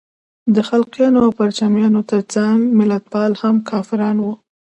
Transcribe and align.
د 0.55 0.57
خلقیانو 0.69 1.17
او 1.25 1.29
پرچمیانو 1.39 2.01
تر 2.11 2.21
څنګ 2.33 2.57
ملتپال 2.79 3.31
هم 3.41 3.55
کافران 3.69 4.15
وو. 4.19 4.33